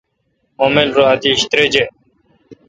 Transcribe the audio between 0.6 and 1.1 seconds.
مل رو